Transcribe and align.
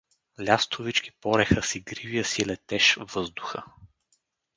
Лястовички 0.47 1.11
пореха 1.21 1.63
с 1.63 1.75
игривия 1.75 2.25
си 2.25 2.45
летеж 2.47 2.95
въздуха. 2.99 3.63